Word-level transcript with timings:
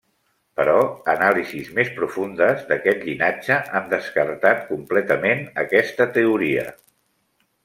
Però 0.59 0.77
anàlisis 1.11 1.67
més 1.79 1.91
profundes 1.99 2.63
d'aquest 2.71 3.05
llinatge 3.09 3.59
han 3.81 3.87
descartat 3.95 4.67
completament 4.73 5.47
aquesta 5.67 6.09
teoria. 6.21 6.67